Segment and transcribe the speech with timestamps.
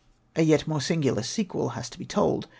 [0.35, 2.47] A yet more singular sequel has to be told.